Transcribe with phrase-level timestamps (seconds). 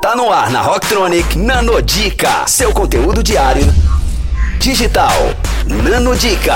[0.00, 3.64] Tá no ar na Rocktronic Nanodica, seu conteúdo diário
[4.60, 5.10] digital.
[5.66, 6.54] Nanodica.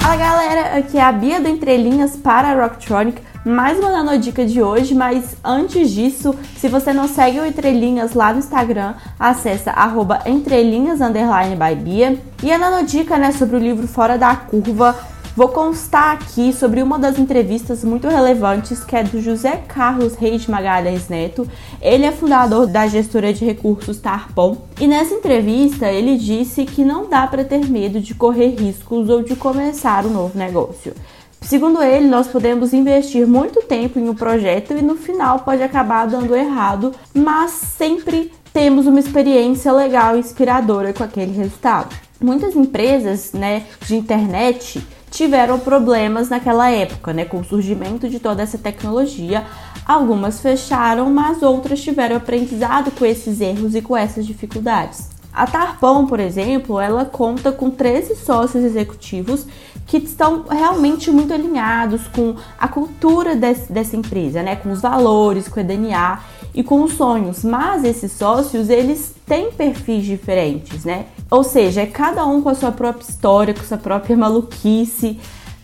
[0.00, 3.22] Fala galera, aqui é a Bia do Entrelinhas para a Rocktronic.
[3.44, 8.32] Mais uma nanodica de hoje, mas antes disso, se você não segue o Entrelinhas lá
[8.32, 12.18] no Instagram, acessa arroba entrelinhas by Bia.
[12.42, 14.96] E a nanodica, né, sobre o livro Fora da Curva,
[15.36, 20.46] Vou constar aqui sobre uma das entrevistas muito relevantes que é do José Carlos Reis
[20.46, 21.46] Magalhães Neto.
[21.82, 27.06] Ele é fundador da gestora de recursos Tarpon e nessa entrevista ele disse que não
[27.06, 30.94] dá para ter medo de correr riscos ou de começar um novo negócio.
[31.42, 36.06] Segundo ele, nós podemos investir muito tempo em um projeto e no final pode acabar
[36.06, 42.05] dando errado, mas sempre temos uma experiência legal e inspiradora com aquele resultado.
[42.20, 48.42] Muitas empresas né, de internet tiveram problemas naquela época, né, com o surgimento de toda
[48.42, 49.44] essa tecnologia.
[49.84, 55.10] Algumas fecharam, mas outras tiveram aprendizado com esses erros e com essas dificuldades.
[55.32, 59.46] A Tarpon, por exemplo, ela conta com 13 sócios executivos
[59.86, 64.56] que estão realmente muito alinhados com a cultura desse, dessa empresa, né?
[64.56, 66.18] com os valores, com o DNA
[66.56, 67.44] e com os sonhos.
[67.44, 71.04] Mas esses sócios, eles têm perfis diferentes, né?
[71.30, 75.20] Ou seja, é cada um com a sua própria história, com a sua própria maluquice,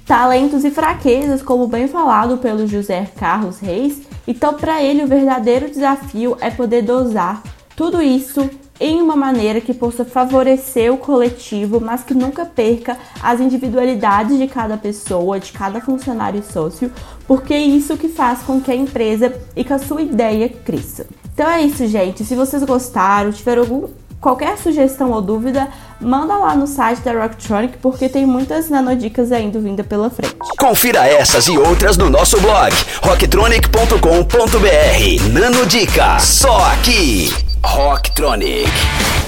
[0.06, 4.02] talentos e fraquezas, como bem falado pelo José Carlos Reis.
[4.28, 7.42] Então, para ele, o verdadeiro desafio é poder dosar
[7.74, 8.48] tudo isso
[8.83, 14.48] em uma maneira que possa favorecer o coletivo, mas que nunca perca as individualidades de
[14.48, 16.91] cada pessoa, de cada funcionário e sócio,
[17.27, 21.06] porque é isso que faz com que a empresa e que a sua ideia cresça.
[21.33, 22.24] Então é isso, gente.
[22.24, 23.89] Se vocês gostaram, tiveram algum
[24.22, 25.67] Qualquer sugestão ou dúvida,
[26.00, 30.36] manda lá no site da Rocktronic porque tem muitas nanodicas ainda vindo pela frente.
[30.56, 35.33] Confira essas e outras no nosso blog rocktronic.com.br.
[35.33, 37.52] Nanodica, só aqui.
[37.62, 38.68] Rocktronic,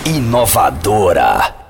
[0.05, 1.64] inovadora.